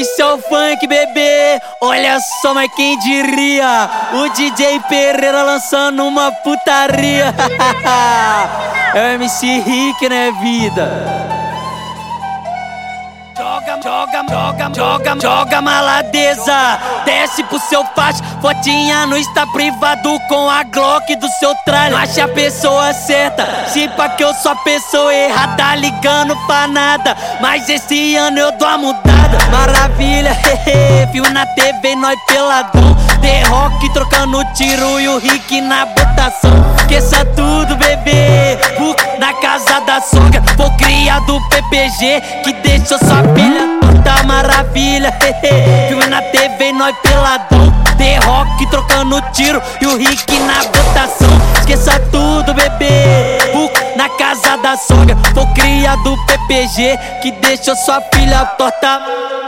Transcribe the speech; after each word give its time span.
Isso 0.00 0.22
é 0.22 0.32
o 0.32 0.38
funk, 0.38 0.86
bebê. 0.86 1.60
Olha 1.78 2.18
só, 2.40 2.54
mas 2.54 2.72
quem 2.74 2.98
diria? 3.00 3.90
O 4.14 4.30
DJ 4.30 4.80
Pereira 4.88 5.42
lançando 5.42 6.06
uma 6.06 6.32
putaria. 6.32 7.34
é 8.94 8.98
o 8.98 9.08
MC 9.16 9.60
Rick, 9.60 10.08
né, 10.08 10.32
vida? 10.40 11.19
Joga, 14.30 14.70
joga, 14.74 15.20
joga, 15.20 15.60
maladeza. 15.60 16.78
Desce 17.04 17.42
pro 17.44 17.58
seu 17.58 17.84
faixa, 17.96 18.22
fotinha 18.40 19.04
no 19.06 19.16
está 19.16 19.46
privado 19.48 20.18
com 20.28 20.48
a 20.48 20.62
Glock 20.62 21.16
do 21.16 21.28
seu 21.38 21.52
tralho. 21.64 21.96
Acha 21.96 22.24
a 22.24 22.28
pessoa 22.28 22.92
certa, 22.92 23.44
pá 23.96 24.08
que 24.10 24.22
eu 24.22 24.32
sou 24.34 24.52
a 24.52 24.56
pessoa 24.56 25.12
errada, 25.12 25.74
ligando 25.74 26.36
pra 26.46 26.68
nada. 26.68 27.16
Mas 27.40 27.68
esse 27.68 28.16
ano 28.16 28.38
eu 28.38 28.52
dou 28.52 28.68
a 28.68 28.78
mudada. 28.78 29.38
Maravilha, 29.50 30.30
hehe, 30.66 31.06
fio 31.10 31.28
na 31.30 31.44
TV, 31.46 31.96
nós 31.96 32.18
peladão. 32.26 32.96
The 33.20 33.42
Rock 33.48 33.92
trocando 33.92 34.42
tiro 34.54 34.98
e 35.00 35.08
o 35.08 35.18
Rick 35.18 35.60
na 35.60 35.84
botação. 35.86 36.50
Esqueça 36.78 37.24
tudo, 37.36 37.76
bebê. 37.76 38.58
Na 39.18 39.34
casa 39.34 39.80
da 39.80 40.00
sogra, 40.00 40.42
vou 40.56 40.70
criar 40.76 41.20
do 41.20 41.38
PPG 41.48 42.20
que 42.42 42.52
deixou 42.54 42.98
sua 42.98 43.22
filha 43.34 43.69
nós 46.80 46.96
peladão. 47.02 47.70
The 47.98 48.16
Rock 48.20 48.66
trocando 48.70 49.20
tiro 49.32 49.62
e 49.82 49.86
o 49.86 49.98
Rick 49.98 50.38
na 50.40 50.64
botação. 50.64 51.28
Esqueça 51.58 52.00
tudo, 52.10 52.54
bebê. 52.54 53.38
Na 53.96 54.08
casa 54.08 54.56
da 54.56 54.78
sogra, 54.78 55.14
vou 55.34 55.46
criar 55.48 55.96
do 55.96 56.16
PPG 56.24 56.98
que 57.20 57.32
deixou 57.32 57.76
sua 57.76 58.00
filha 58.14 58.46
torta. 58.56 59.39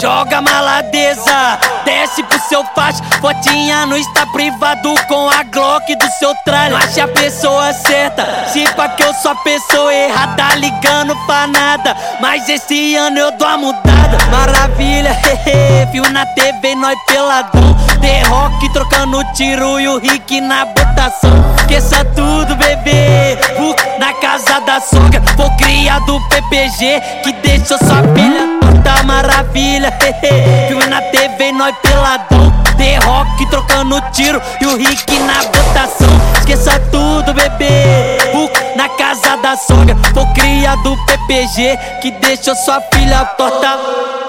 Joga, 0.00 0.40
maladeza. 0.40 1.58
Desce 1.84 2.22
pro 2.22 2.38
seu 2.48 2.64
faixa, 2.74 3.02
fotinha 3.20 3.86
no 3.86 3.96
está 3.96 4.26
privado 4.26 4.94
com 5.06 5.28
a 5.28 5.42
Glock 5.42 5.94
do 5.96 6.06
seu 6.18 6.34
tralho. 6.44 6.76
Acha 6.76 7.04
a 7.04 7.08
pessoa 7.08 7.72
certa, 7.72 8.48
se 8.48 8.64
pá 8.74 8.88
que 8.88 9.02
eu 9.02 9.12
sou 9.14 9.32
a 9.32 9.36
pessoa 9.36 9.92
errada, 9.92 10.54
ligando 10.56 11.14
pra 11.26 11.46
nada. 11.46 11.96
Mas 12.20 12.48
esse 12.48 12.96
ano 12.96 13.18
eu 13.18 13.30
dou 13.32 13.46
a 13.46 13.56
mudada. 13.56 14.18
Maravilha, 14.30 15.10
hehe, 15.46 15.86
fio 15.90 16.08
na 16.10 16.24
TV, 16.26 16.74
nós 16.74 16.98
peladão. 17.06 17.74
The 18.00 18.22
Rock 18.24 18.72
trocando 18.72 19.22
tiro 19.34 19.78
e 19.78 19.88
o 19.88 19.98
Rick 19.98 20.40
na 20.40 20.64
botação. 20.64 21.30
Esqueça 21.60 22.04
tudo, 22.16 22.56
casa 24.52 24.60
da 24.60 24.80
sogra, 24.80 25.22
vou 25.34 25.50
criar 25.56 25.98
do 26.00 26.20
PPG 26.28 27.00
que 27.22 27.32
deixou 27.32 27.78
sua 27.78 28.02
filha 28.14 28.60
toda 28.60 29.02
maravilha. 29.04 29.90
Filme 30.68 30.86
na 30.86 31.00
TV, 31.00 31.52
nós 31.52 31.74
peladão. 31.78 32.52
The 32.76 32.96
Rock 32.98 33.46
trocando 33.46 34.00
tiro 34.12 34.42
e 34.60 34.66
o 34.66 34.76
Rick 34.76 35.18
na 35.20 35.42
botação. 35.44 36.08
Esqueça 36.38 36.78
tudo, 36.90 37.32
bebê. 37.32 38.18
na 38.76 38.88
casa 38.90 39.36
da 39.38 39.56
sogra, 39.56 39.94
vou 40.12 40.26
criar 40.34 40.76
do 40.76 40.96
PPG 41.06 41.78
que 42.02 42.10
deixou 42.10 42.54
sua 42.54 42.80
filha 42.92 43.24
torta. 43.24 44.21